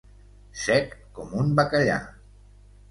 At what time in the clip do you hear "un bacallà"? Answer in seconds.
1.43-2.01